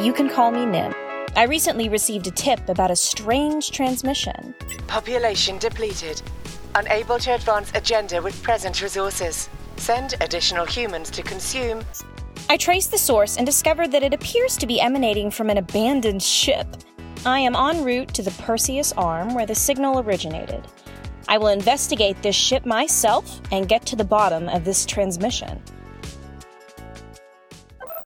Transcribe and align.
You 0.00 0.12
can 0.12 0.28
call 0.28 0.52
me 0.52 0.64
Nym. 0.64 0.94
I 1.34 1.42
recently 1.48 1.88
received 1.88 2.28
a 2.28 2.30
tip 2.30 2.68
about 2.68 2.92
a 2.92 2.94
strange 2.94 3.72
transmission. 3.72 4.54
Population 4.86 5.58
depleted. 5.58 6.22
Unable 6.76 7.18
to 7.18 7.34
advance 7.34 7.72
agenda 7.74 8.22
with 8.22 8.40
present 8.40 8.80
resources. 8.80 9.48
Send 9.76 10.14
additional 10.20 10.66
humans 10.66 11.10
to 11.10 11.24
consume. 11.24 11.82
I 12.48 12.56
traced 12.56 12.92
the 12.92 12.98
source 12.98 13.38
and 13.38 13.44
discovered 13.44 13.90
that 13.90 14.04
it 14.04 14.14
appears 14.14 14.56
to 14.58 14.68
be 14.68 14.80
emanating 14.80 15.32
from 15.32 15.50
an 15.50 15.58
abandoned 15.58 16.22
ship. 16.22 16.68
I 17.26 17.40
am 17.40 17.56
en 17.56 17.82
route 17.82 18.14
to 18.14 18.22
the 18.22 18.30
Perseus 18.42 18.92
Arm 18.92 19.34
where 19.34 19.46
the 19.46 19.54
signal 19.56 19.98
originated. 19.98 20.64
I 21.26 21.38
will 21.38 21.48
investigate 21.48 22.22
this 22.22 22.36
ship 22.36 22.64
myself 22.64 23.40
and 23.50 23.68
get 23.68 23.84
to 23.86 23.96
the 23.96 24.04
bottom 24.04 24.48
of 24.48 24.64
this 24.64 24.86
transmission. 24.86 25.60